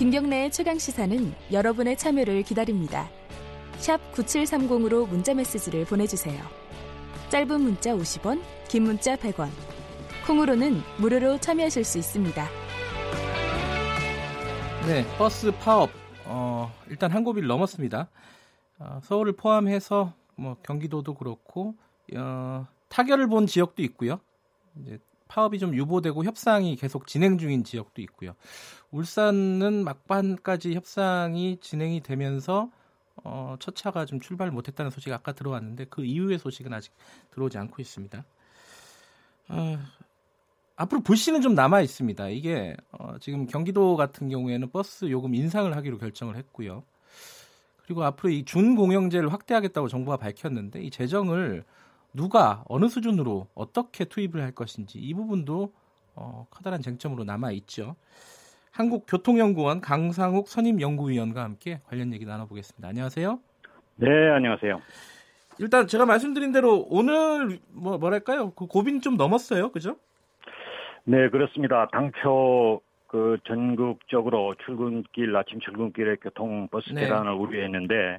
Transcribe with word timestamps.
김경래의 0.00 0.50
최강 0.50 0.78
시사는 0.78 1.34
여러분의 1.52 1.94
참여를 1.98 2.42
기다립니다. 2.42 3.10
샵 3.76 4.00
9730으로 4.14 5.06
문자 5.06 5.34
메시지를 5.34 5.84
보내주세요. 5.84 6.42
짧은 7.28 7.60
문자 7.60 7.90
50원, 7.92 8.40
긴 8.66 8.84
문자 8.84 9.14
100원. 9.16 9.50
콩으로는 10.26 10.80
무료로 11.00 11.36
참여하실 11.40 11.84
수 11.84 11.98
있습니다. 11.98 12.46
네, 14.86 15.04
버스 15.18 15.50
파업 15.58 15.90
어, 16.24 16.72
일단 16.88 17.10
한 17.10 17.22
고비를 17.22 17.46
넘었습니다. 17.46 18.08
어, 18.78 19.00
서울을 19.02 19.32
포함해서 19.32 20.14
뭐 20.34 20.56
경기도도 20.62 21.12
그렇고 21.12 21.74
어, 22.16 22.66
타결을 22.88 23.26
본 23.26 23.46
지역도 23.46 23.82
있고요. 23.82 24.18
이제 24.80 24.98
파업이 25.30 25.60
좀 25.60 25.74
유보되고 25.74 26.24
협상이 26.24 26.74
계속 26.74 27.06
진행 27.06 27.38
중인 27.38 27.62
지역도 27.62 28.02
있고요. 28.02 28.34
울산은 28.90 29.84
막판까지 29.84 30.74
협상이 30.74 31.58
진행이 31.60 32.00
되면서 32.00 32.68
어, 33.22 33.54
첫 33.60 33.76
차가 33.76 34.04
좀 34.06 34.18
출발 34.18 34.50
못했다는 34.50 34.90
소식 34.90 35.12
아까 35.12 35.32
들어왔는데 35.32 35.86
그 35.88 36.04
이후의 36.04 36.38
소식은 36.38 36.72
아직 36.72 36.92
들어오지 37.30 37.58
않고 37.58 37.80
있습니다. 37.80 38.24
어, 39.48 39.78
앞으로 40.76 41.02
불씨는 41.02 41.42
좀 41.42 41.54
남아 41.54 41.80
있습니다. 41.82 42.28
이게 42.30 42.76
어, 42.90 43.16
지금 43.20 43.46
경기도 43.46 43.96
같은 43.96 44.28
경우에는 44.30 44.70
버스 44.70 45.10
요금 45.10 45.34
인상을 45.34 45.74
하기로 45.76 45.98
결정을 45.98 46.36
했고요. 46.36 46.82
그리고 47.84 48.02
앞으로 48.04 48.30
이 48.30 48.44
준공영제를 48.44 49.32
확대하겠다고 49.32 49.88
정부가 49.88 50.16
밝혔는데 50.16 50.82
이 50.82 50.90
재정을 50.90 51.64
누가 52.12 52.64
어느 52.68 52.88
수준으로 52.88 53.46
어떻게 53.54 54.04
투입을 54.04 54.42
할 54.42 54.52
것인지 54.52 54.98
이 54.98 55.14
부분도 55.14 55.72
어, 56.16 56.46
커다란 56.50 56.82
쟁점으로 56.82 57.24
남아 57.24 57.52
있죠. 57.52 57.96
한국교통연구원 58.72 59.80
강상욱 59.80 60.48
선임연구위원과 60.48 61.42
함께 61.42 61.80
관련 61.86 62.12
얘기 62.12 62.24
나눠보겠습니다. 62.24 62.88
안녕하세요. 62.88 63.38
네, 63.96 64.08
안녕하세요. 64.30 64.80
일단 65.58 65.86
제가 65.86 66.06
말씀드린 66.06 66.52
대로 66.52 66.86
오늘 66.88 67.58
뭐 67.72 67.98
뭐랄까요? 67.98 68.52
그 68.52 68.66
고비는 68.66 69.00
좀 69.00 69.16
넘었어요, 69.16 69.70
그죠? 69.72 69.96
네, 71.04 71.28
그렇습니다. 71.28 71.88
당초 71.92 72.80
그 73.06 73.38
전국적으로 73.44 74.54
출근길 74.64 75.34
아침 75.36 75.60
출근길에 75.60 76.16
교통 76.22 76.68
버스 76.68 76.90
네. 76.92 77.02
대란을 77.02 77.32
우려했는데 77.32 77.94
어, 78.14 78.18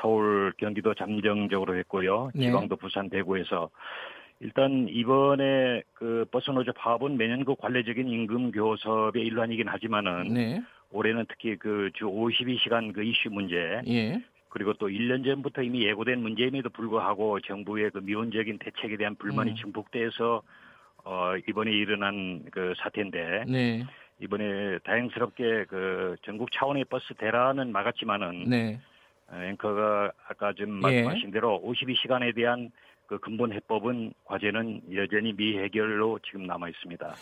서울, 0.00 0.52
경기도 0.56 0.94
잠정적으로 0.94 1.76
했고요. 1.78 2.30
네. 2.34 2.46
지방도 2.46 2.76
부산, 2.76 3.08
대구에서 3.10 3.70
일단 4.40 4.88
이번에 4.88 5.82
그 5.94 6.26
버스 6.30 6.50
노조 6.50 6.72
파업은 6.72 7.16
매년 7.16 7.44
그 7.44 7.54
관례적인 7.54 8.08
임금 8.08 8.52
교섭의 8.52 9.22
일환이긴 9.22 9.68
하지만은 9.68 10.34
네. 10.34 10.62
올해는 10.90 11.26
특히 11.28 11.56
그 11.56 11.90
주 11.94 12.06
52시간 12.06 12.92
그 12.92 13.02
이슈 13.02 13.30
문제 13.30 13.80
예. 13.86 14.22
그리고 14.48 14.72
또 14.74 14.88
1년 14.88 15.24
전부터 15.24 15.62
이미 15.62 15.84
예고된 15.84 16.20
문제임에도 16.20 16.70
불구하고 16.70 17.40
정부의 17.40 17.90
그 17.90 17.98
미온적인 17.98 18.58
대책에 18.58 18.96
대한 18.96 19.16
불만이 19.16 19.50
음. 19.52 19.56
증폭돼서 19.56 20.42
어 21.04 21.32
이번에 21.48 21.72
일어난 21.72 22.44
그 22.50 22.72
사태인데 22.78 23.44
네. 23.48 23.84
이번에 24.20 24.78
다행스럽게 24.84 25.64
그 25.68 26.16
전국 26.22 26.50
차원의 26.52 26.84
버스 26.84 27.14
대란은 27.14 27.72
막았지만은 27.72 28.44
네. 28.48 28.80
어, 29.30 29.36
앵커가 29.42 30.12
아까 30.28 30.52
좀 30.52 30.78
예. 30.78 31.02
말씀하신 31.02 31.30
대로 31.30 31.60
52시간에 31.64 32.34
대한 32.34 32.70
그 33.06 33.18
근본 33.18 33.52
해법은 33.52 34.14
과제는 34.24 34.82
여전히 34.94 35.32
미해결로 35.32 36.18
지금 36.24 36.46
남아 36.46 36.68
있습니다. 36.70 37.14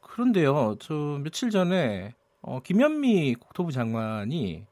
그런데요, 0.00 0.76
저 0.80 0.94
며칠 1.22 1.50
전에 1.50 2.14
어, 2.40 2.60
김현미 2.60 3.34
국토부 3.34 3.72
장관이 3.72 4.64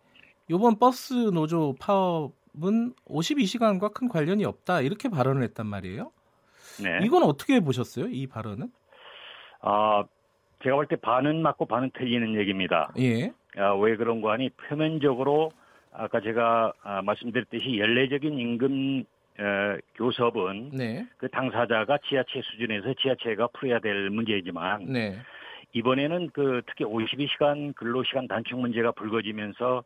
이번 0.49 0.79
버스 0.79 1.13
노조 1.33 1.75
파업은 1.81 2.95
52시간과 3.07 3.93
큰 3.93 4.09
관련이 4.09 4.45
없다 4.45 4.81
이렇게 4.81 5.09
발언을 5.09 5.43
했단 5.43 5.67
말이에요. 5.67 6.11
네. 6.83 7.01
이건 7.05 7.23
어떻게 7.25 7.61
보셨어요? 7.61 8.07
이 8.09 8.27
발언은? 8.27 8.71
아 9.61 10.05
제가 10.63 10.77
볼 10.77 10.87
때 10.87 10.97
반은 10.97 11.43
맞고 11.43 11.67
반은 11.67 11.91
틀리는 11.97 12.35
얘기입니다. 12.41 12.93
예. 12.99 13.33
아, 13.57 13.75
왜 13.75 13.97
그런 13.97 14.21
거 14.21 14.31
하니 14.31 14.51
표면적으로 14.51 15.51
아까 15.99 16.21
제가 16.21 16.73
아, 16.83 17.03
말씀드렸듯이 17.03 17.79
연례적인 17.79 18.39
임금 18.39 19.05
어, 19.39 19.77
교섭은 19.97 20.71
네. 20.73 21.07
그 21.17 21.29
당사자가 21.29 21.99
지자체 22.09 22.41
수준에서 22.43 22.95
지자체가 22.95 23.49
풀어야 23.49 23.79
될 23.81 24.11
문제이지만 24.11 24.87
네. 24.93 25.19
이번에는 25.73 26.31
그 26.33 26.63
특히 26.67 26.85
52시간 26.85 27.75
근로시간 27.75 28.29
단축 28.29 28.59
문제가 28.59 28.93
불거지면서 28.93 29.85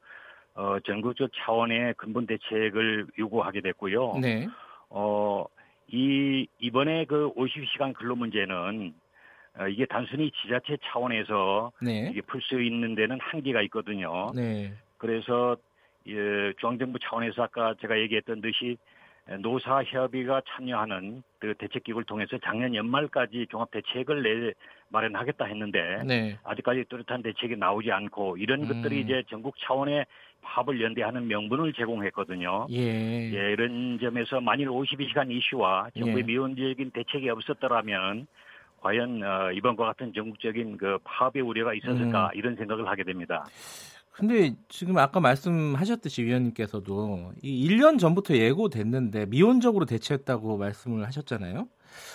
어, 0.54 0.76
전국적 0.84 1.30
차원의 1.34 1.94
근본 1.96 2.26
대책을 2.26 3.06
요구하게 3.18 3.60
됐고요. 3.60 4.18
네. 4.20 4.48
어, 4.88 5.44
이, 5.88 6.46
이번에 6.58 7.04
그 7.06 7.32
52시간 7.34 7.92
근로 7.94 8.14
문제는 8.16 8.94
어, 9.58 9.68
이게 9.68 9.86
단순히 9.86 10.30
지자체 10.42 10.76
차원에서 10.84 11.72
네. 11.82 12.08
이게 12.10 12.20
풀 12.22 12.40
수 12.42 12.60
있는 12.60 12.94
데는 12.94 13.18
한계가 13.20 13.62
있거든요. 13.62 14.32
네. 14.34 14.72
그래서 14.96 15.56
예, 16.10 16.52
중앙정부 16.58 16.98
차원에서 16.98 17.44
아까 17.44 17.74
제가 17.80 17.98
얘기했던 18.00 18.40
듯이 18.40 18.76
노사 19.38 19.82
협의가 19.84 20.42
참여하는 20.48 21.22
그 21.38 21.54
대책기구를 21.54 22.04
통해서 22.04 22.36
작년 22.44 22.74
연말까지 22.74 23.46
종합 23.50 23.70
대책을 23.70 24.22
내 24.22 24.52
마련하겠다 24.88 25.44
했는데 25.44 26.02
네. 26.04 26.36
아직까지 26.42 26.84
뚜렷한 26.88 27.22
대책이 27.22 27.56
나오지 27.56 27.92
않고 27.92 28.36
이런 28.38 28.64
음. 28.64 28.68
것들이 28.68 29.00
이제 29.00 29.22
전국 29.28 29.54
차원의 29.60 30.04
파업을 30.42 30.80
연대하는 30.80 31.28
명분을 31.28 31.72
제공했거든요. 31.74 32.66
예. 32.70 33.30
예, 33.32 33.52
이런 33.52 33.98
점에서 34.00 34.40
만일 34.40 34.68
52시간 34.68 35.30
이슈와 35.30 35.90
정부의 35.96 36.18
예. 36.18 36.22
미온적인 36.22 36.90
대책이 36.90 37.28
없었더라면 37.28 38.26
과연 38.80 39.22
어, 39.22 39.52
이번과 39.52 39.84
같은 39.84 40.12
전국적인 40.12 40.78
그 40.78 40.98
파업의 41.04 41.42
우려가 41.42 41.74
있었을까 41.74 42.30
음. 42.32 42.38
이런 42.38 42.56
생각을 42.56 42.88
하게 42.88 43.04
됩니다. 43.04 43.44
근데 44.10 44.54
지금 44.68 44.98
아까 44.98 45.20
말씀하셨듯이 45.20 46.24
위원님께서도 46.24 47.32
이 47.42 47.68
1년 47.68 47.98
전부터 47.98 48.34
예고됐는데 48.36 49.26
미온적으로 49.26 49.86
대처했다고 49.86 50.58
말씀을 50.58 51.06
하셨잖아요. 51.06 51.68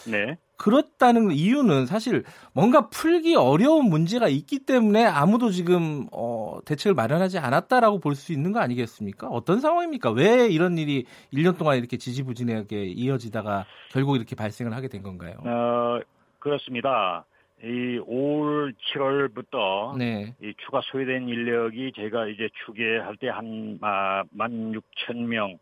네. 0.09 0.37
그렇다는 0.57 1.31
이유는 1.31 1.85
사실 1.85 2.23
뭔가 2.53 2.89
풀기 2.89 3.35
어려운 3.35 3.85
문제가 3.89 4.27
있기 4.29 4.59
때문에 4.59 5.03
아무도 5.05 5.51
지금 5.51 6.07
어, 6.13 6.59
대책을 6.65 6.93
마련하지 6.95 7.39
않았다라고 7.39 7.99
볼 7.99 8.15
수 8.15 8.31
있는 8.31 8.51
거 8.53 8.59
아니겠습니까? 8.59 9.27
어떤 9.27 9.59
상황입니까? 9.59 10.11
왜 10.11 10.47
이런 10.47 10.77
일이 10.77 11.05
1년 11.33 11.57
동안 11.57 11.77
이렇게 11.77 11.97
지지부진하게 11.97 12.85
이어지다가 12.85 13.65
결국 13.91 14.15
이렇게 14.15 14.35
발생을 14.35 14.73
하게 14.73 14.87
된 14.87 15.01
건가요? 15.03 15.33
어, 15.45 15.99
그렇습니다. 16.39 17.25
이올 17.63 18.73
7월부터 18.93 19.97
네, 19.97 20.33
이 20.41 20.53
추가 20.65 20.81
소요된 20.83 21.27
인력이 21.29 21.93
저희가 21.95 22.27
이제 22.27 22.49
추계할 22.65 23.15
때 23.17 23.27
한 23.29 23.79
아, 23.81 24.23
16,000명, 24.37 25.57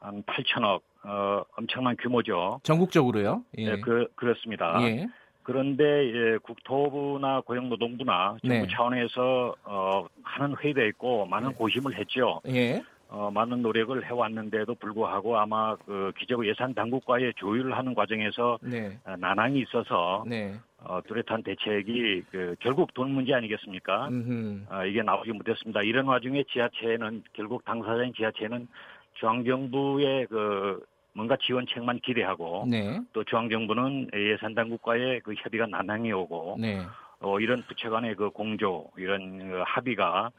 한 0.00 0.22
8천억, 0.24 0.80
어, 1.04 1.42
엄청난 1.56 1.96
규모죠. 1.96 2.60
전국적으로요. 2.62 3.44
예, 3.58 3.64
예, 3.64 3.76
그, 3.80 4.06
그렇습니다. 4.16 4.76
예, 4.82 5.06
그런데 5.42 5.84
예, 5.84 6.38
국토부나 6.42 7.42
고용노동부나 7.42 8.38
정부 8.40 8.48
네. 8.48 8.66
차원에서 8.68 9.54
어, 9.64 10.06
많은 10.22 10.56
회의도 10.56 10.84
있고 10.86 11.26
많은 11.26 11.50
네. 11.50 11.54
고심을 11.54 11.94
했죠. 11.96 12.40
예, 12.48 12.82
어, 13.08 13.30
많은 13.30 13.62
노력을 13.62 14.04
해왔는데도 14.04 14.74
불구하고 14.74 15.38
아마 15.38 15.76
그 15.76 16.12
기재부 16.18 16.46
예산 16.48 16.74
당국과의 16.74 17.34
조율을 17.36 17.76
하는 17.76 17.94
과정에서 17.94 18.58
네, 18.62 18.98
어, 19.04 19.14
난항이 19.16 19.60
있어서 19.60 20.24
네, 20.26 20.54
어, 20.78 21.00
뚜렷한 21.06 21.42
대책이 21.44 22.24
그 22.30 22.56
결국 22.60 22.92
돈 22.94 23.10
문제 23.10 23.32
아니겠습니까? 23.32 24.08
음흠. 24.08 24.66
어, 24.70 24.84
이게 24.84 25.02
나오지 25.02 25.32
못했습니다. 25.32 25.82
이런 25.82 26.06
와중에 26.06 26.42
지자체는 26.44 27.22
결국 27.32 27.64
당사자인 27.64 28.12
지자체는 28.12 28.66
중앙정부의 29.14 30.26
그 30.26 30.84
뭔가 31.12 31.36
지원책만 31.36 32.00
기대하고 32.00 32.66
네, 32.68 33.00
또 33.12 33.24
중앙정부는 33.24 34.10
예산 34.14 34.54
당국과의 34.54 35.20
그 35.20 35.32
협의가 35.34 35.66
난항이 35.66 36.12
오고 36.12 36.58
네. 36.60 36.82
어, 37.20 37.40
이런 37.40 37.62
부처 37.62 37.88
간의 37.88 38.16
그 38.16 38.30
공조 38.30 38.90
이런 38.96 39.38
그 39.38 39.62
합의가 39.64 40.30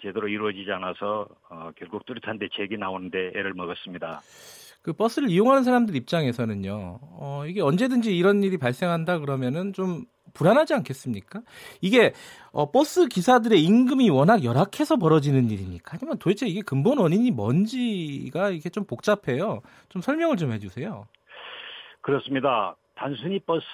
제대로 0.00 0.28
이루어지지 0.28 0.70
않아서 0.72 1.26
어, 1.50 1.70
결국 1.76 2.04
뚜렷한 2.06 2.38
대책이 2.38 2.76
나오는데 2.78 3.32
애를 3.34 3.54
먹었습니다. 3.54 4.20
그 4.82 4.92
버스를 4.92 5.30
이용하는 5.30 5.64
사람들 5.64 5.96
입장에서는요, 5.96 7.00
어, 7.18 7.42
이게 7.46 7.60
언제든지 7.60 8.16
이런 8.16 8.42
일이 8.44 8.56
발생한다 8.56 9.18
그러면은 9.18 9.72
좀 9.72 10.04
불안하지 10.32 10.74
않겠습니까? 10.74 11.40
이게 11.80 12.12
어, 12.52 12.70
버스 12.70 13.08
기사들의 13.08 13.60
임금이 13.62 14.10
워낙 14.10 14.44
열악해서 14.44 14.96
벌어지는 14.96 15.50
일입니까? 15.50 15.96
아니면 15.96 16.18
도대체 16.18 16.46
이게 16.46 16.60
근본 16.60 16.98
원인이 16.98 17.30
뭔지가 17.32 18.50
이게 18.50 18.68
좀 18.68 18.84
복잡해요. 18.84 19.62
좀 19.88 20.02
설명을 20.02 20.36
좀 20.36 20.52
해주세요. 20.52 21.06
그렇습니다. 22.02 22.76
단순히 22.94 23.40
버스 23.40 23.64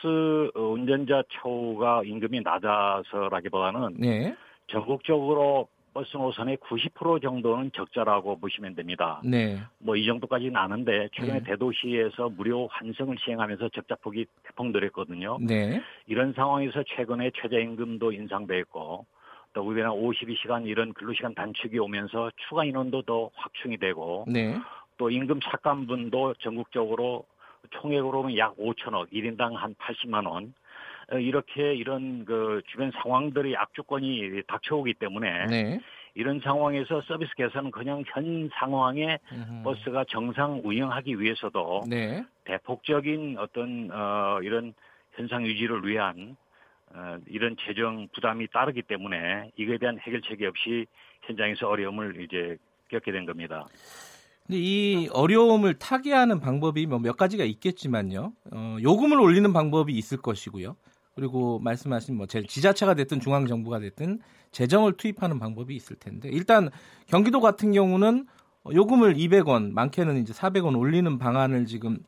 어, 0.54 0.60
운전자 0.60 1.22
처우가 1.32 2.02
임금이 2.04 2.40
낮아서라기보다는 2.40 3.96
네, 3.98 4.34
전국적으로 4.68 5.68
버스 5.92 6.16
노선의 6.16 6.56
90% 6.58 7.22
정도는 7.22 7.70
적자라고 7.74 8.38
보시면 8.38 8.74
됩니다. 8.74 9.20
네. 9.24 9.58
뭐 9.78 9.96
이 9.96 10.06
정도까지는 10.06 10.56
아는데 10.56 11.08
최근에 11.12 11.40
네. 11.40 11.44
대도시에서 11.44 12.30
무료 12.30 12.66
환승을 12.68 13.16
시행하면서 13.24 13.68
적자폭이 13.68 14.26
대폭 14.44 14.70
늘었거든요. 14.72 15.38
네. 15.40 15.80
이런 16.06 16.32
상황에서 16.32 16.82
최근에 16.82 17.30
최저임금도 17.40 18.12
인상됐고 18.12 19.06
또 19.54 19.62
우리나라 19.62 19.92
52시간 19.92 20.66
이런 20.66 20.94
근로시간 20.94 21.34
단축이 21.34 21.78
오면서 21.78 22.30
추가 22.48 22.64
인원도 22.64 23.02
더 23.02 23.30
확충이 23.34 23.76
되고 23.76 24.24
네. 24.26 24.56
또 24.96 25.10
임금 25.10 25.40
삭감분도 25.42 26.34
전국적으로 26.40 27.24
총액으로 27.70 28.22
보면 28.22 28.36
약 28.38 28.56
5천억, 28.56 29.12
1인당 29.12 29.54
한 29.54 29.74
80만 29.74 30.26
원. 30.28 30.54
어, 31.12 31.19
이렇게 31.19 31.75
이런 31.75 32.25
그 32.25 32.62
주변 32.69 32.91
상황들이 33.03 33.56
악조건이 33.56 34.43
닥쳐오기 34.47 34.94
때문에 34.94 35.47
네. 35.47 35.81
이런 36.14 36.41
상황에서 36.41 37.03
서비스 37.03 37.35
개선은 37.37 37.70
그냥 37.70 38.03
현 38.06 38.49
상황에 38.55 39.19
음흠. 39.31 39.62
버스가 39.62 40.05
정상 40.09 40.61
운영하기 40.64 41.20
위해서도 41.20 41.85
네. 41.88 42.25
대폭적인 42.44 43.37
어떤 43.38 43.91
어 43.93 44.41
이런 44.43 44.75
현상 45.12 45.47
유지를 45.47 45.87
위한 45.87 46.37
어 46.94 47.19
이런 47.26 47.56
재정 47.67 48.09
부담이 48.14 48.49
따르기 48.49 48.82
때문에 48.82 49.50
이거에 49.56 49.79
대한 49.79 49.99
해결책이 49.99 50.47
없이 50.47 50.87
현장에서 51.23 51.69
어려움을 51.69 52.23
이제 52.23 52.56
겪게 52.88 53.12
된 53.12 53.26
겁니다. 53.26 53.67
근데 54.47 54.59
이 54.59 55.09
어려움을 55.12 55.79
타개하는 55.79 56.41
방법이 56.41 56.87
뭐 56.87 56.99
몇 56.99 57.17
가지가 57.17 57.44
있겠지만요. 57.44 58.32
어, 58.53 58.76
요금을 58.82 59.20
올리는 59.20 59.50
방법이 59.53 59.93
있을 59.94 60.19
것이고요. 60.19 60.76
그리고 61.14 61.59
말씀하신 61.59 62.17
뭐 62.17 62.26
제- 62.26 62.43
지자체가 62.43 62.94
됐든 62.94 63.20
중앙 63.20 63.47
정부가 63.47 63.79
됐든 63.81 64.20
재정을 64.50 64.94
투입하는 64.94 65.38
방법이 65.38 65.75
있을 65.75 65.97
텐데 65.97 66.29
일단 66.31 66.70
경기도 67.06 67.41
같은 67.41 67.73
경우는 67.73 68.26
요금을 68.73 69.14
200원, 69.14 69.73
많게는 69.73 70.19
이제 70.19 70.32
400원 70.32 70.79
올리는 70.79 71.19
방안을 71.19 71.67
지금 71.67 71.99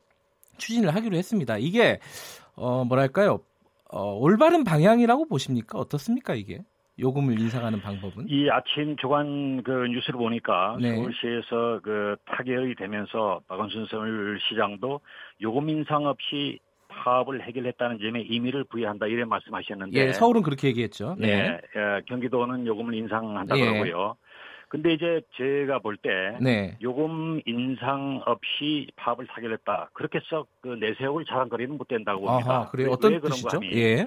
추진을 0.57 0.95
하기로 0.95 1.17
했습니다. 1.17 1.59
이게 1.59 1.99
어 2.55 2.85
뭐랄까요? 2.85 3.41
어, 3.91 4.15
올바른 4.15 4.65
방향이라고 4.65 5.27
보십니까? 5.27 5.79
어떻습니까, 5.79 6.35
이게? 6.35 6.61
요금을 6.99 7.39
인상하는 7.41 7.81
방법은? 7.81 8.27
이 8.29 8.49
아침 8.51 8.97
조간 8.97 9.63
그 9.65 9.71
뉴스를 9.71 10.17
보니까 10.19 10.77
네. 10.81 10.95
서울시에서 10.95 11.81
그 11.83 12.17
타결이 12.25 12.77
되면서 12.77 13.41
박원순 13.49 13.87
서울시장도 13.91 15.01
요금 15.43 15.69
인상 15.69 16.07
없이 16.07 16.61
파업을 17.03 17.43
해결했다는 17.43 17.99
점에 17.99 18.21
의미를 18.29 18.65
부여한다 18.65 19.07
이런 19.07 19.29
말씀하셨는데 19.29 19.99
예, 19.99 20.13
서울은 20.13 20.43
그렇게 20.43 20.69
얘기했죠. 20.69 21.17
네, 21.19 21.27
네. 21.27 21.61
예, 21.77 22.03
경기도는 22.07 22.67
요금을 22.67 22.95
인상한다 22.95 23.57
예. 23.59 23.65
그러고요. 23.65 24.17
근데 24.69 24.93
이제 24.93 25.21
제가 25.37 25.79
볼때 25.79 26.37
네. 26.41 26.77
요금 26.83 27.41
인상 27.47 28.21
없이 28.27 28.89
파업을 28.97 29.27
타결했다. 29.29 29.91
그렇게 29.93 30.21
썩 30.25 30.49
그 30.61 30.69
내세울 30.81 31.25
자랑거리는 31.27 31.77
못 31.77 31.87
된다고 31.87 32.23
봅니다. 32.27 32.51
아하, 32.51 32.71
그래요. 32.71 32.89
왜 32.89 32.93
어떤 32.93 33.21
그런가 33.21 33.29
뜻이죠? 33.29 33.61
예. 33.73 34.07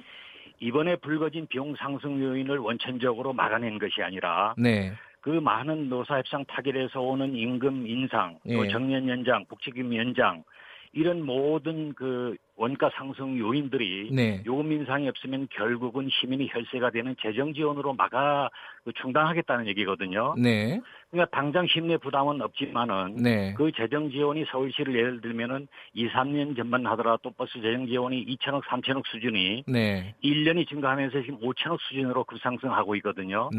이번에 0.59 0.95
불거진 0.97 1.47
비용 1.47 1.75
상승 1.75 2.21
요인을 2.21 2.57
원천적으로 2.57 3.31
막아낸 3.31 3.77
것이 3.77 4.01
아니라 4.01 4.55
네. 4.57 4.91
그 5.21 5.29
많은 5.29 5.89
노사협상 5.89 6.45
타결에서 6.45 6.99
오는 6.99 7.35
임금 7.35 7.85
인상, 7.87 8.39
또 8.43 8.65
예. 8.65 8.69
정년 8.69 9.07
연장, 9.07 9.45
복지금 9.45 9.95
연장 9.95 10.43
이런 10.97 11.23
모든 11.23 11.93
그 11.93 12.35
원가 12.55 12.89
상승 12.95 13.37
요인들이 13.37 14.09
네. 14.11 14.41
요금 14.47 14.71
인상이 14.71 15.07
없으면 15.07 15.47
결국은 15.51 16.09
시민이 16.09 16.49
혈세가 16.51 16.89
되는 16.89 17.15
재정 17.21 17.53
지원으로 17.53 17.93
막아 17.93 18.49
그 18.83 18.91
충당하겠다는 18.93 19.67
얘기거든요. 19.67 20.33
네. 20.39 20.81
그러니까 21.11 21.37
당장 21.37 21.67
심내 21.67 21.97
부담은 21.97 22.41
없지만은 22.41 23.17
네. 23.17 23.53
그 23.55 23.71
재정 23.73 24.09
지원이 24.09 24.45
서울시를 24.49 24.95
예를 24.95 25.21
들면은 25.21 25.67
2, 25.93 26.09
3년 26.09 26.57
전만 26.57 26.87
하더라도 26.87 27.29
버스 27.29 27.53
재정 27.61 27.85
지원이 27.85 28.25
2천억, 28.25 28.63
3천억 28.63 29.05
수준이 29.05 29.65
네. 29.67 30.15
1년이 30.23 30.67
증가하면서 30.67 31.21
지금 31.21 31.39
5천억 31.41 31.77
수준으로 31.81 32.23
급상승하고 32.23 32.95
있거든요. 32.95 33.51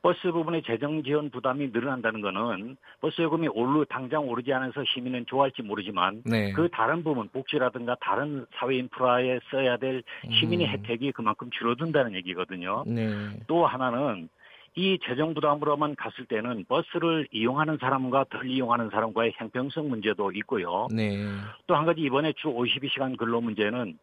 네. 0.00 0.12
버스 0.12 0.32
부분의 0.32 0.62
재정 0.62 1.02
지원 1.02 1.30
부담이 1.30 1.70
늘어난다는 1.72 2.20
거는 2.20 2.76
버스 3.00 3.20
요금이 3.20 3.48
오르 3.48 3.84
당장 3.88 4.28
오르지 4.28 4.52
않아서 4.52 4.82
시민은 4.94 5.26
좋아할지 5.26 5.62
모르지만 5.62 6.22
네. 6.24 6.52
그 6.52 6.68
다른 6.72 7.04
부분 7.04 7.28
복지라든가 7.28 7.96
다른 8.00 8.46
사회 8.54 8.76
인프라에 8.76 9.40
써야 9.50 9.76
될 9.76 10.02
시민의 10.30 10.68
음. 10.68 10.72
혜택이 10.72 11.12
그만큼 11.12 11.50
줄어든다는 11.50 12.14
얘기거든요. 12.14 12.84
네. 12.86 13.04
또 13.46 13.66
하나는 13.66 14.28
이 14.76 14.98
재정 15.04 15.34
부담으로만 15.34 15.96
갔을 15.96 16.24
때는 16.26 16.64
버스를 16.68 17.26
이용하는 17.32 17.78
사람과 17.78 18.24
덜 18.30 18.48
이용하는 18.48 18.88
사람과의 18.90 19.32
형평성 19.36 19.88
문제도 19.88 20.30
있고요. 20.32 20.86
네. 20.94 21.18
또 21.66 21.74
한 21.74 21.84
가지 21.84 22.00
이번에 22.00 22.32
주 22.34 22.48
52시간 22.48 23.16
근로 23.16 23.40
문제는 23.40 23.98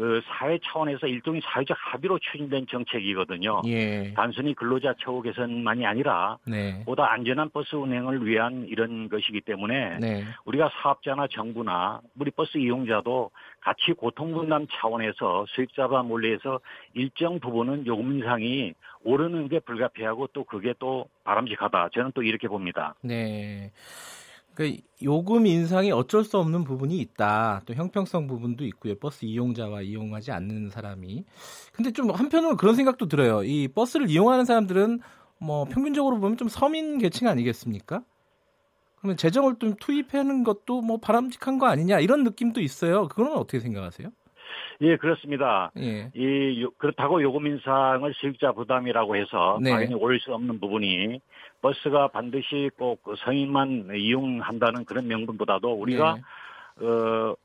그 0.00 0.22
사회 0.24 0.58
차원에서 0.64 1.06
일종의 1.06 1.42
사회적 1.44 1.76
합의로 1.78 2.18
추진된 2.18 2.66
정책이거든요. 2.70 3.60
예. 3.66 4.14
단순히 4.14 4.54
근로자 4.54 4.94
처우 4.98 5.20
개선만이 5.20 5.84
아니라 5.84 6.38
네. 6.46 6.82
보다 6.86 7.12
안전한 7.12 7.50
버스 7.50 7.76
운행을 7.76 8.24
위한 8.24 8.64
이런 8.66 9.10
것이기 9.10 9.42
때문에 9.42 9.98
네. 9.98 10.24
우리가 10.46 10.70
사업자나 10.80 11.26
정부나 11.26 12.00
우리 12.18 12.30
버스 12.30 12.56
이용자도 12.56 13.30
같이 13.60 13.92
고통 13.92 14.32
분담 14.32 14.66
차원에서 14.72 15.44
수익자와 15.48 16.02
몰래해서 16.04 16.60
일정 16.94 17.38
부분은 17.38 17.86
요금 17.86 18.12
인상이 18.12 18.72
오르는 19.04 19.48
게 19.48 19.58
불가피하고 19.58 20.28
또 20.28 20.44
그게 20.44 20.72
또 20.78 21.08
바람직하다. 21.24 21.90
저는 21.92 22.12
또 22.14 22.22
이렇게 22.22 22.48
봅니다. 22.48 22.94
네. 23.02 23.70
그러니까 24.60 24.82
요금 25.02 25.46
인상이 25.46 25.90
어쩔 25.90 26.22
수 26.22 26.36
없는 26.36 26.64
부분이 26.64 26.98
있다. 26.98 27.62
또 27.64 27.72
형평성 27.72 28.26
부분도 28.26 28.66
있고요. 28.66 28.94
버스 28.96 29.24
이용자와 29.24 29.80
이용하지 29.80 30.32
않는 30.32 30.68
사람이. 30.68 31.24
근데 31.72 31.90
좀 31.92 32.10
한편으로 32.10 32.58
그런 32.58 32.74
생각도 32.74 33.08
들어요. 33.08 33.42
이 33.42 33.68
버스를 33.68 34.10
이용하는 34.10 34.44
사람들은 34.44 35.00
뭐 35.38 35.64
평균적으로 35.64 36.20
보면 36.20 36.36
좀 36.36 36.48
서민 36.50 36.98
계층 36.98 37.26
아니겠습니까? 37.26 38.04
그러면 38.96 39.16
재정을 39.16 39.56
좀 39.58 39.76
투입하는 39.80 40.44
것도 40.44 40.82
뭐 40.82 40.98
바람직한 40.98 41.58
거 41.58 41.66
아니냐 41.66 42.00
이런 42.00 42.22
느낌도 42.22 42.60
있어요. 42.60 43.08
그거는 43.08 43.32
어떻게 43.32 43.60
생각하세요? 43.60 44.10
예, 44.82 44.96
그렇습니다. 44.96 45.70
예. 45.78 46.10
이 46.14 46.62
요- 46.62 46.70
그렇다고 46.78 47.20
요금 47.22 47.46
인상을 47.46 48.12
수익자 48.14 48.52
부담이라고 48.52 49.14
해서 49.16 49.58
네. 49.62 49.70
당연히 49.70 49.94
올 49.94 50.18
수 50.18 50.32
없는 50.34 50.58
부분이 50.58 51.20
버스가 51.60 52.08
반드시 52.08 52.70
꼭그 52.78 53.16
서민만 53.18 53.90
이용한다는 53.94 54.84
그런 54.86 55.06
명분보다도 55.06 55.70
우리가 55.72 56.14
네. 56.80 56.86
어 56.86 57.36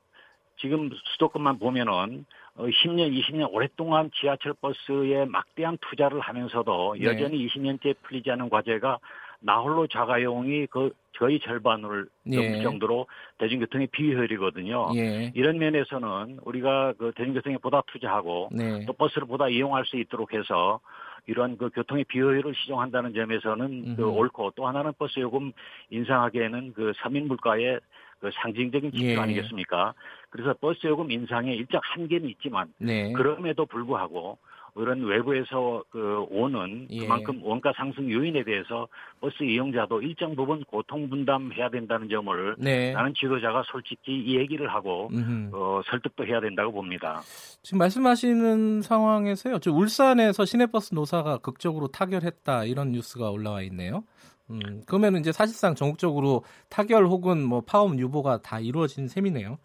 지금 0.57 0.89
수도권만 1.13 1.59
보면은 1.59 2.25
어 2.55 2.63
10년, 2.67 3.11
20년 3.13 3.49
오랫동안 3.51 4.09
지하철 4.13 4.53
버스에 4.53 5.25
막대한 5.25 5.77
투자를 5.81 6.21
하면서도 6.21 6.95
네. 6.97 7.03
여전히 7.05 7.45
20년째 7.47 7.95
풀리지 8.03 8.31
않은 8.31 8.47
과제가 8.49 8.97
나홀로 9.39 9.87
자가용이 9.87 10.67
그 10.67 10.91
거의 11.17 11.39
절반을 11.39 12.07
예. 12.31 12.35
넘을 12.35 12.63
정도로 12.63 13.07
대중교통의 13.37 13.87
비효율이거든요. 13.87 14.89
예. 14.95 15.31
이런 15.33 15.57
면에서는 15.57 16.39
우리가 16.43 16.93
그 16.97 17.11
대중교통에 17.15 17.57
보다 17.57 17.81
투자하고 17.87 18.49
네. 18.51 18.85
또 18.85 18.93
버스를 18.93 19.27
보다 19.27 19.47
이용할 19.47 19.85
수 19.85 19.97
있도록 19.97 20.33
해서 20.33 20.79
이러한 21.27 21.57
그 21.57 21.69
교통의 21.69 22.03
비효율을 22.05 22.53
시정한다는 22.55 23.13
점에서는 23.13 23.95
그 23.95 24.03
음흠. 24.03 24.17
옳고 24.17 24.53
또 24.55 24.67
하나는 24.67 24.93
버스 24.97 25.19
요금 25.19 25.53
인상하기에는 25.89 26.73
그 26.73 26.93
서민 26.97 27.27
물가의 27.27 27.79
그 28.19 28.29
상징적인 28.33 28.91
지표 28.91 29.05
예. 29.05 29.17
아니겠습니까? 29.17 29.93
그래서 30.29 30.53
버스 30.59 30.85
요금 30.87 31.11
인상에 31.11 31.53
일정 31.53 31.81
한계는 31.83 32.29
있지만 32.29 32.73
네. 32.77 33.11
그럼에도 33.13 33.65
불구하고 33.65 34.37
이런 34.77 35.03
외부에서 35.03 35.83
그 35.89 36.25
오는 36.29 36.87
예. 36.91 36.99
그만큼 36.99 37.39
원가 37.43 37.71
상승 37.75 38.11
요인에 38.11 38.43
대해서 38.43 38.87
버스 39.21 39.43
이용자도 39.43 40.01
일정 40.01 40.35
부분 40.35 40.63
고통 40.65 41.09
분담해야 41.09 41.69
된다는 41.69 42.09
점을 42.09 42.55
네. 42.57 42.91
나는 42.91 43.13
지도자가 43.13 43.63
솔직히 43.65 44.17
이 44.19 44.37
얘기를 44.37 44.67
하고. 44.73 45.09
어, 45.51 45.81
설득도 45.85 46.25
해야 46.25 46.39
된다고 46.41 46.71
봅니다. 46.71 47.21
지금 47.61 47.79
말씀하시는 47.79 48.81
상황에서요. 48.81 49.59
저 49.59 49.71
울산에서 49.71 50.45
시내버스 50.45 50.93
노사가 50.93 51.37
극적으로 51.37 51.87
타결했다 51.87 52.65
이런 52.65 52.91
뉴스가 52.91 53.29
올라와 53.29 53.61
있네요. 53.63 54.03
음, 54.49 54.83
그러면 54.85 55.15
이제 55.17 55.31
사실상 55.31 55.73
전국적으로 55.75 56.43
타결 56.69 57.05
혹은 57.05 57.43
뭐 57.43 57.61
파업 57.61 57.97
유보가 57.97 58.41
다 58.41 58.59
이루어진 58.59 59.07
셈이네요. 59.07 59.57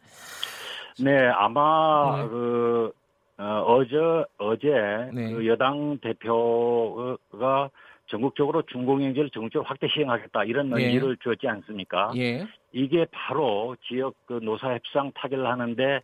네, 1.02 1.29
아마 1.29 2.23
네. 2.23 2.29
그 2.29 2.93
어, 3.40 3.64
어제 3.66 3.97
어제 4.37 4.68
네. 5.14 5.32
그 5.32 5.47
여당 5.47 5.97
대표가 6.02 7.70
전국적으로 8.06 8.61
중공영제를 8.62 9.30
전국적으로 9.30 9.66
확대 9.66 9.88
시행하겠다 9.88 10.44
이런 10.44 10.70
예. 10.78 10.85
의지를 10.85 11.16
주었지 11.16 11.49
않습니까? 11.49 12.12
예, 12.16 12.47
이게 12.73 13.06
바로 13.11 13.76
지역 13.88 14.14
그 14.26 14.40
노사 14.42 14.75
협상 14.75 15.11
타결을 15.14 15.47
하는데 15.47 16.00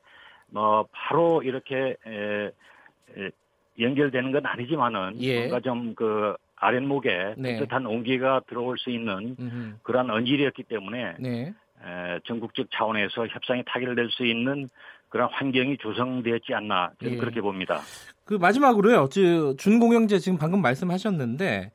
뭐 0.49 0.87
바로 0.93 1.43
이렇게 1.43 1.97
에, 2.07 2.47
에, 2.47 3.31
연결되는 3.79 4.33
건 4.33 4.47
아니지만은 4.47 5.21
예. 5.21 5.41
뭔가 5.41 5.61
좀그 5.61 6.37
아랫목에 6.55 7.35
네. 7.37 7.59
따뜻한 7.59 7.85
온기가 7.85 8.41
들어올 8.49 8.79
수 8.79 8.89
있는 8.89 9.37
음흠. 9.39 9.75
그러한 9.83 10.09
언질이었기 10.09 10.63
때문에 10.63 11.17
네. 11.19 11.53
에, 11.85 12.21
전국적 12.25 12.69
차원에서 12.71 13.27
협상이 13.27 13.63
타결될 13.67 14.09
수 14.11 14.25
있는 14.25 14.71
그런 15.09 15.29
환경이 15.31 15.79
조성되었지 15.79 16.55
않나 16.55 16.91
저는 17.01 17.15
예. 17.15 17.19
그렇게 17.19 17.41
봅니다. 17.41 17.81
그 18.25 18.35
마지막으로요. 18.35 19.09
저 19.09 19.55
준공영제 19.57 20.19
지금 20.19 20.39
방금 20.39 20.61
말씀하셨는데 20.63 21.71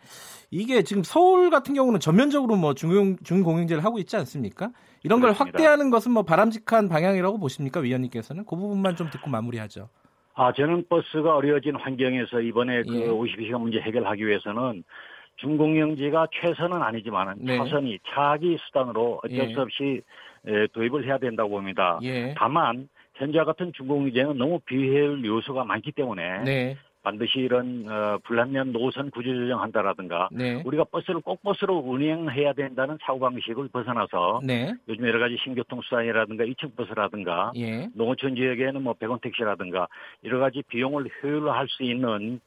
이게 0.51 0.83
지금 0.83 1.01
서울 1.03 1.49
같은 1.49 1.73
경우는 1.73 1.99
전면적으로 2.01 2.57
뭐 2.57 2.73
준공, 2.73 3.17
준공영제를 3.23 3.85
하고 3.85 3.99
있지 3.99 4.17
않습니까? 4.17 4.71
이런 5.03 5.21
걸 5.21 5.29
그렇습니다. 5.29 5.57
확대하는 5.57 5.89
것은 5.89 6.11
뭐 6.11 6.23
바람직한 6.23 6.89
방향이라고 6.89 7.39
보십니까, 7.39 7.79
위원님께서는? 7.79 8.45
그 8.45 8.55
부분만 8.57 8.97
좀 8.97 9.09
듣고 9.09 9.29
마무리하죠. 9.29 9.87
아, 10.33 10.51
저는 10.51 10.85
버스가 10.89 11.35
어려워진 11.35 11.75
환경에서 11.75 12.41
이번에 12.41 12.83
그 12.83 12.95
예. 12.95 13.07
52시간 13.07 13.61
문제 13.61 13.79
해결하기 13.79 14.25
위해서는 14.25 14.83
중공영지가 15.37 16.27
최선은 16.33 16.81
아니지만 16.81 17.35
네. 17.39 17.57
차선이 17.57 17.97
차기 18.13 18.57
수단으로 18.65 19.21
어쩔 19.23 19.49
예. 19.49 19.53
수 19.53 19.61
없이 19.61 20.01
에, 20.45 20.67
도입을 20.73 21.05
해야 21.05 21.17
된다고 21.17 21.49
봅니다. 21.49 21.99
예. 22.03 22.33
다만 22.37 22.89
현재와 23.21 23.45
같은 23.45 23.71
중공영제는 23.73 24.37
너무 24.37 24.59
비효율 24.65 25.23
요소가 25.23 25.63
많기 25.63 25.91
때문에 25.91 26.43
네. 26.43 26.77
반드시 27.03 27.39
이런 27.39 27.85
어, 27.87 28.17
불합리한 28.23 28.73
노선 28.73 29.11
구조 29.11 29.33
조정한다라든가 29.33 30.29
네. 30.31 30.61
우리가 30.65 30.85
버스를 30.85 31.21
꼭 31.21 31.41
버스로 31.43 31.77
운행해야 31.77 32.53
된다는 32.53 32.97
사고방식을 33.03 33.69
벗어나서 33.69 34.41
네. 34.43 34.73
요즘 34.87 35.07
여러 35.07 35.19
가지 35.19 35.37
신교통 35.43 35.81
수단이라든가 35.83 36.45
2층 36.45 36.75
버스라든가 36.75 37.51
예. 37.57 37.87
농어촌 37.93 38.35
지역에는 38.35 38.81
뭐 38.83 38.93
백원 38.93 39.19
택시라든가 39.19 39.87
여러 40.23 40.39
가지 40.39 40.63
비용을 40.67 41.07
효율화할 41.21 41.67
수 41.69 41.83
있는 41.83 42.39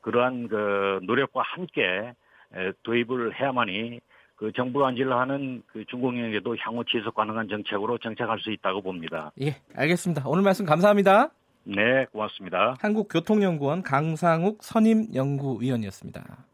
그러한 0.00 0.48
그 0.48 1.00
노력과 1.02 1.42
함께 1.42 2.12
에, 2.54 2.72
도입을 2.82 3.38
해야만이 3.38 4.00
그 4.40 4.50
정부가 4.52 4.88
안질하는 4.88 5.62
그 5.66 5.84
중공영에도 5.84 6.56
향후 6.60 6.82
지속 6.86 7.14
가능한 7.14 7.46
정책으로 7.48 7.98
정착할 7.98 8.38
수 8.40 8.50
있다고 8.50 8.80
봅니다. 8.80 9.30
예. 9.38 9.56
알겠습니다. 9.76 10.22
오늘 10.26 10.42
말씀 10.42 10.64
감사합니다. 10.64 11.28
네, 11.64 12.06
고맙습니다. 12.10 12.74
한국교통연구원 12.80 13.82
강상욱 13.82 14.62
선임 14.62 15.08
연구위원이었습니다. 15.14 16.46